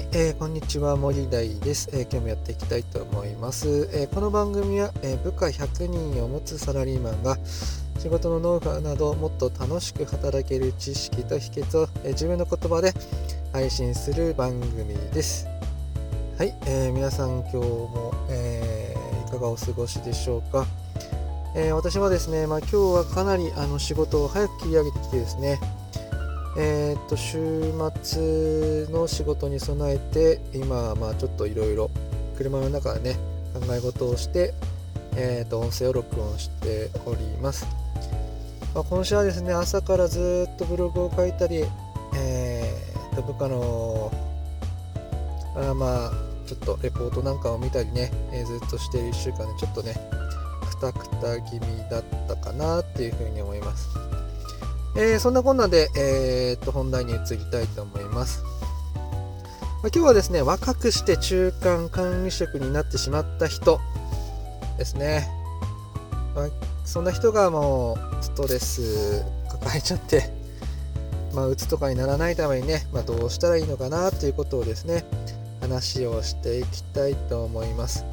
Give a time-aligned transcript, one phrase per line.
[0.00, 7.36] はい、えー、こんにちは森大です、えー、今日もやっていきたいと思います、えー、この番組は、え部下100人を持つサラリーマンが
[7.98, 12.94] 仕事のノウハウなどもっと楽しく働ける知識と秘訣を、え自分の言葉で
[13.52, 15.46] 配信する番組です。
[16.38, 18.96] はい、え皆さん今日も、え
[19.28, 20.66] いかがお過ごしでしょうか、
[21.54, 25.60] え私はですね、まあ、今日はかなりあの仕事を早く切り上げてきてですね
[26.56, 27.38] えー、っと週
[28.02, 31.90] 末の仕事に備えて今まあちょっといろいろ
[32.36, 33.16] 車の中でね
[33.54, 34.52] 考え事をして、
[35.16, 37.66] えー、っと音声を録音しております、
[38.74, 41.64] まあ、今週はですね朝からずっとブログを書いたり、
[42.16, 44.12] えー、っと部下の
[45.56, 46.12] あまあ
[46.46, 49.94] ちょっとレポートなんかを見たりね、えー、ずっとしている1週間でちょっとね
[50.68, 54.09] くたくた気味だったかなっていうふうに思います。
[54.96, 58.42] えー、そんなこんなで、えー、っと本題に移りたいと思います。
[59.82, 63.80] ま、今日はですね、若くして中間管理職になってしまった人
[64.76, 65.28] ですね。
[66.34, 66.48] まあ、
[66.84, 70.30] そんな人がもうストレス抱えちゃって、
[71.32, 75.04] まあ、うつとかにならないためにね、まあ、どうしたらいいのかなっていうことをですね、
[75.60, 78.04] 話をしていきたいと思います。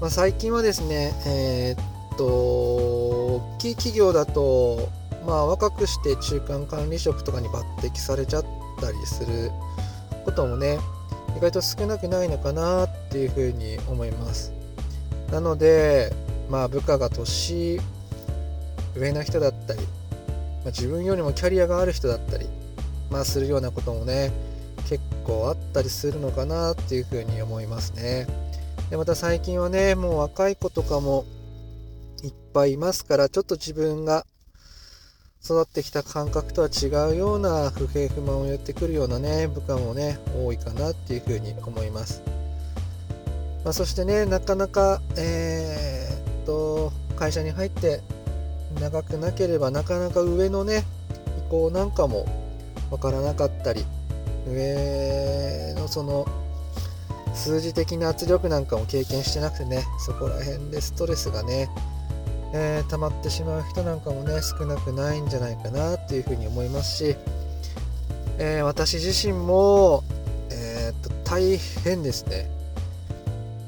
[0.00, 3.25] まあ、最近はですね、えー、っと、
[3.58, 4.88] きい企業だと、
[5.26, 8.44] まあ、若くして中間管理職とかに抜擢されちゃっ
[8.80, 9.50] たりする
[10.24, 10.78] こともね
[11.36, 14.52] 意外と少なくないのかなっていうふうに思います。
[15.30, 16.12] なので
[16.48, 17.80] まあ部下が年
[18.94, 22.46] 上の人だったり、まあ、自分よりもキャリアがある人だったり
[23.10, 24.32] まあするようなこともね
[24.88, 28.26] 結構あったりするのかなっていうふうに思いますね。
[28.90, 31.24] でまた最近はねもう若い子とかも
[32.56, 34.24] ぱいいますからちょっと自分が
[35.44, 42.22] 育ってきた感覚とは違うような不平不満を言ってくるようなね部下もね多いかなっていうふうに思います、
[43.62, 48.00] まあ、そしてねなかなかえー、っと会社に入って
[48.80, 50.84] 長くなければなかなか上のね
[51.46, 52.24] 意向なんかも
[52.90, 53.84] わからなかったり
[54.48, 56.26] 上のその
[57.34, 61.68] 数字的な圧力なんかも経験してなくてねそこら辺でストレスがね
[62.58, 67.16] えー、溜まってしまう人なんかもね少なくないんじゃないかなっていうふうに思いますし、
[68.38, 70.02] えー、私自身も、
[70.50, 72.48] えー、っと大変ですね。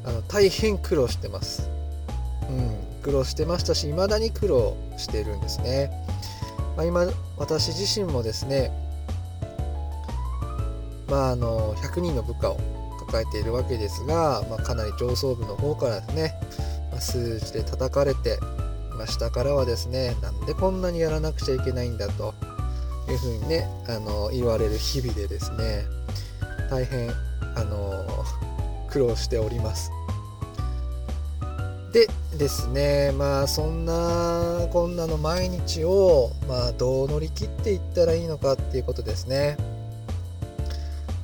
[0.07, 1.69] あの大変苦労してます、
[2.49, 5.91] うん、苦労してましたし未だに苦労しているんですね、
[6.79, 7.05] まあ、今
[7.37, 8.71] 私自身もですね
[11.11, 12.59] まああの100人の部下を
[13.07, 16.35] 抱えているわけですが、まあ、かなり上層部の方からですね、
[16.99, 18.39] 数字で叩かれて
[18.99, 22.35] まあ、下からはですねなんでこんなにやらなくちゃいけないんだと
[23.09, 25.85] いうふうにねあの言われる日々でですね
[26.69, 27.11] 大変
[27.55, 28.05] あの
[28.91, 29.91] 苦労しております。
[31.93, 32.07] で
[32.37, 39.57] ですねまあそんなこんなの毎日を、まあ、どう乗り切っていったらいいのかっていうことですね。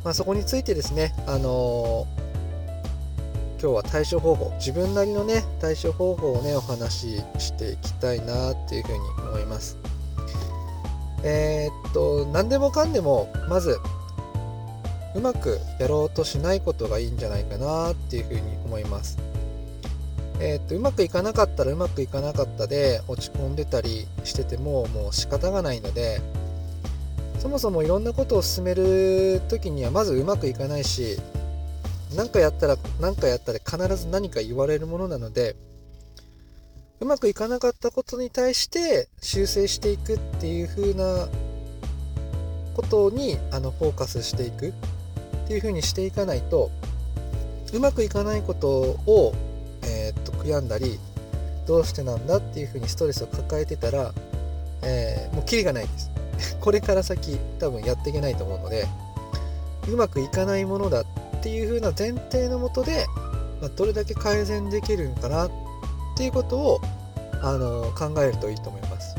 [0.05, 2.07] まあ、そこについてですね、あの
[3.65, 9.79] 今日は対処方法自分なりのね対処方法をねお話ししていきたいなっていうふうに思います。
[11.23, 13.79] えー、っと何でもかんでもまず
[15.15, 19.17] うまくやろうとしないことがいいんじゃないかなっていうふうに思います。
[20.41, 26.21] えー、っとうまくいかなかったらうまくいかなかったで落ち込んでたりしててももう仕方がないので
[27.39, 31.19] そもそもいろんなことを進める時にはまずうまくいかないし
[32.17, 35.57] 何かやったら何かやったら必ず何か言われるものなので
[37.01, 41.29] うまくいかなかったことに対して修正していくっていう風な
[42.75, 44.73] ことにあのフォーカスしていく。
[45.45, 46.71] っていう風にしていかないと
[47.73, 49.35] うまくいかないことを、
[49.83, 50.99] えー、っと悔やんだり
[51.67, 54.13] どうしてなんだっていう風にストレスを抱えてたら、
[54.83, 56.11] えー、もうキリがないです。
[56.61, 58.87] これから先多分やっていけないと思うので
[59.89, 63.05] うまくいかないものだってっていう風な前提のもとで、
[63.61, 65.51] まあ、どれだけ改善できるのかなっ
[66.17, 66.81] ていうことを
[67.43, 69.15] あの考えるといいと思います。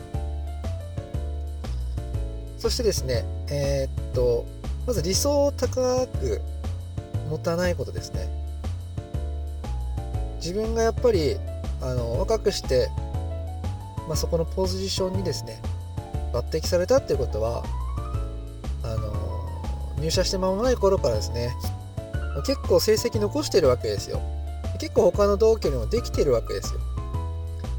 [2.57, 4.43] そしてですね、えー、っと、
[4.87, 6.41] まず理想を高く
[7.29, 8.27] 持たないことですね。
[10.37, 11.37] 自分がやっぱり
[11.79, 12.89] あの若くして、
[14.07, 15.61] まあ、そこのポジションにですね
[16.33, 17.63] 抜擢されたっていうことは
[18.83, 21.53] あの入社して間もない頃からですね
[22.43, 24.21] 結構成績残してるわけですよ。
[24.79, 26.79] 結構他の同居にもできてるわけですよ。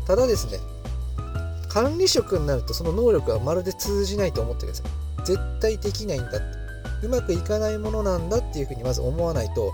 [0.07, 0.59] ただですね
[1.69, 5.25] 管理職になるとその能力はまるで通じないと思ってください。
[5.25, 6.41] 絶対できないんだ
[7.03, 9.73] うまくいかないものなんだっていうふうにまず思わないと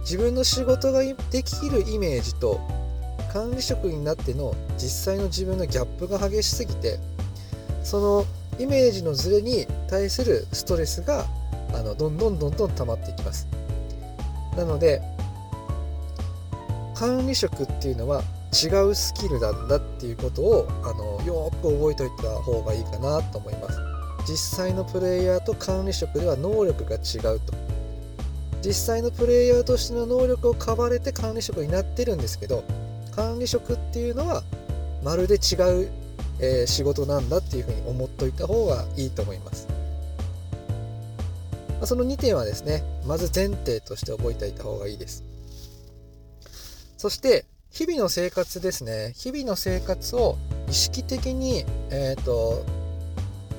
[0.00, 2.60] 自分の仕事ができるイメージと
[3.32, 6.98] 管理職になっての実際の自分のギャップが激しすぎて
[7.82, 8.24] その
[8.58, 11.24] イメージのズレに対するストレスが
[11.72, 13.46] あのどんどんどんどん溜まっていきます。
[14.60, 15.00] なので
[16.94, 18.22] 管理職っていうのは
[18.52, 23.78] 違うスキルなんだっていうことをあのよく覚えておいた方がいいかなと思います
[24.28, 27.54] 実際のプレイヤーと管理職では能力が違うと
[28.62, 32.62] 実際のプレイヤーとしての能力を買われて管理職になってるんですけど
[33.16, 34.42] 管理職っていうのは
[35.02, 35.90] まるで違う、
[36.38, 39.79] えー、仕事なんだっていうふうに思っといた方がいいと思います。
[41.80, 45.24] ま、その2点はですね、まず前提として覚えておいた方がいいです。
[46.96, 49.12] そして、日々の生活ですね。
[49.16, 50.36] 日々の生活を
[50.68, 52.64] 意識的に、えっ、ー、と、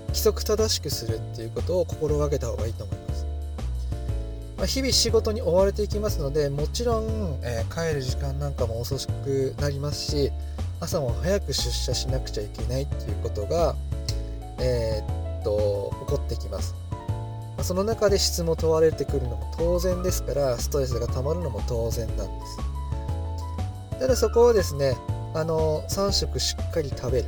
[0.08, 3.26] 規則正しくするっていうことを心がけた方がいいと思います。
[4.62, 10.32] まあ、日々仕事に追われていきますのでもちろん、えー、帰る時間なんかも遅くなりますし
[10.80, 13.76] 朝も早く出社しなくちゃいけないっていうことが、
[14.60, 16.76] えー、っと起こってきます、
[17.62, 22.58] ま、その中で質も問われてくるのも当然ですからストレスがたまるのも当然なんです。
[24.00, 24.98] ただそこはですね
[25.36, 27.26] あの3食しっかり食べる。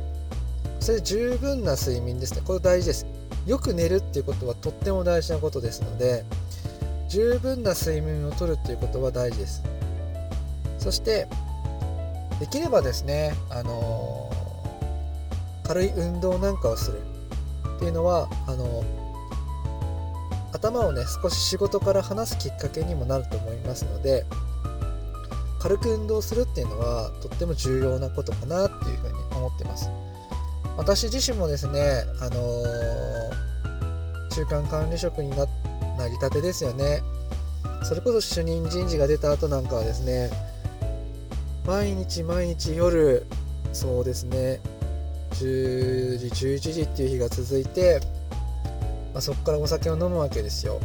[0.80, 2.42] それで十分な睡眠ですね。
[2.44, 3.06] これ大事です。
[3.46, 6.24] よく寝るっていうことはとっても大事なことですので
[7.08, 9.62] 十分な睡眠をとるっていうことは大事です。
[10.78, 11.28] そして
[12.40, 14.30] できればですね、あの、
[15.62, 17.00] 軽い運動なんかをする
[17.76, 18.82] っていうのはあの、
[20.64, 24.24] 頭をね少し仕事から離すきっかけにもなると思いますので
[25.58, 29.90] 軽く運動するっていうのはとっても重要なことかなっていうふうに思ってます。
[30.76, 35.46] 私自身もですねあのー、中間管理職にな
[35.96, 37.02] なりたてですよね。
[37.84, 40.30] それこそ主任人事が出た後なんかはですね
[41.66, 43.26] 毎日毎日夜
[43.72, 44.60] そうですね
[45.32, 48.00] 10時11時っていう日が続いて、
[49.14, 50.80] まあ、そこからお酒を飲むわけですよ。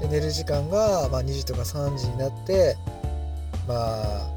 [0.00, 2.76] で寝る時間が、ま、2時とか3時になって
[3.68, 4.36] まあ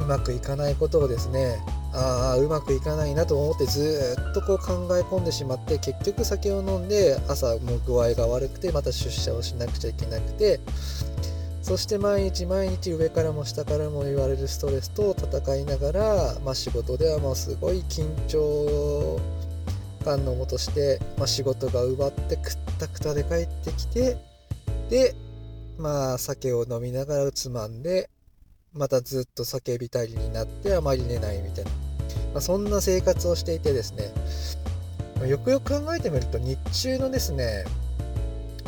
[0.00, 1.58] うまくいかないことをですね
[1.92, 10.60] ああうまくいかないなと思ってずっとこう考え込んでしまって結局酒を飲んで朝もう具合が悪くてまた出社をしなくちゃいけなくて
[11.62, 19.20] そして毎日毎日上からも下からも言われるストレスと戦いながら、まあ、仕事ではもうすごい緊張
[20.00, 24.16] 感のもとして、まあ、仕事が奪ってくったくたで帰ってきて
[24.88, 25.14] で
[25.78, 28.10] まあ酒を飲みながらつまんで
[28.72, 31.70] またずっと叫びたりになってあまり寝ないみたいな、
[32.32, 34.12] まあ、そんな生活をしていてですね
[35.28, 37.64] よくよく考えてみると日中のですね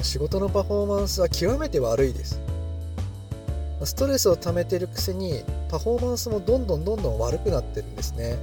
[0.03, 2.41] 仕事のパフォーマンスは極めて悪いです。
[3.85, 8.37] ストレスを溜めてるくせにパフォーマンスもどんどんどんどん悪くなってるんですね。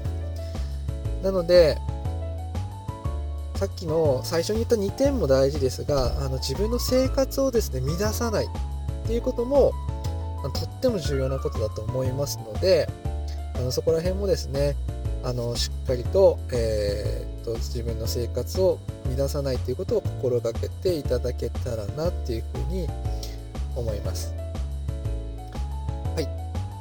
[1.23, 1.77] なので
[3.59, 8.49] さっきの最初に言った2点も大事ですがあの自分の生活をですね乱さないっ
[9.05, 9.73] ていうことも
[10.53, 12.87] とっても重要なことだと思いますので
[13.55, 14.77] あのそこら辺もですね
[15.25, 18.79] あのしっかりと,、えーと、自分の生活を
[19.17, 22.87] 乱さないということを心がけていただけたらなっていうふうに
[23.75, 24.38] 思います。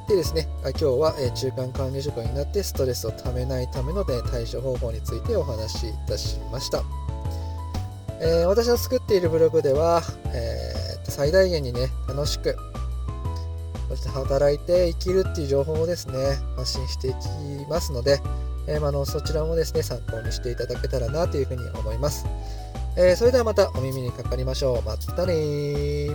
[0.09, 6.83] でですね、今日は、中間管理職になってストレスをためないための、対処方法についてお話しいたしました。
[8.19, 10.01] えー、私の作っているブログでは、
[10.33, 12.57] えー、最大限にね、楽しく、
[13.87, 18.19] そして働いて生きるっていう情報をですね、発信していきますので、
[18.65, 22.25] えー、あのそちらもですね、参考にしていただけたらなというふうに思います。
[22.97, 24.81] えー、それではまたお耳にかかりましょう。
[24.81, 26.09] またね